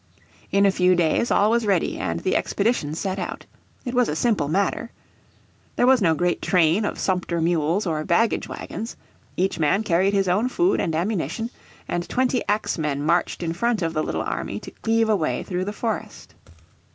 In 0.51 0.65
a 0.65 0.71
few 0.71 0.95
days 0.95 1.29
all 1.29 1.51
was 1.51 1.67
ready, 1.67 1.99
and 1.99 2.21
the 2.21 2.35
expedition 2.35 2.95
set 2.95 3.19
out. 3.19 3.45
It 3.85 3.93
was 3.93 4.09
a 4.09 4.15
simple 4.15 4.47
matter. 4.47 4.89
There 5.75 5.85
was 5.85 6.01
no 6.01 6.15
great 6.15 6.41
train 6.41 6.85
of 6.85 6.97
sumpter 6.97 7.39
mules 7.39 7.85
or 7.85 8.03
baggage 8.03 8.49
wagons. 8.49 8.95
Each 9.37 9.59
man 9.59 9.83
carried 9.83 10.15
his 10.15 10.27
own 10.27 10.49
food 10.49 10.79
and 10.81 10.95
ammunition, 10.95 11.51
and 11.87 12.09
twenty 12.09 12.41
axemen 12.49 13.03
marched 13.05 13.43
in 13.43 13.53
front 13.53 13.83
of 13.83 13.93
the 13.93 14.01
little 14.01 14.23
army 14.23 14.59
to 14.61 14.71
cleave 14.71 15.07
a 15.07 15.15
way 15.15 15.43
through 15.43 15.65
the 15.65 15.71
forest. 15.71 16.33